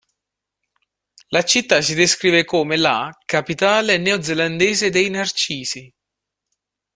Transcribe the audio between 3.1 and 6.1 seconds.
"capitale neozelandese dei narcisi".